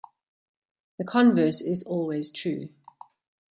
The 0.97 1.05
converse 1.05 1.61
is 1.61 1.83
always 1.83 2.31
true. 2.31 2.69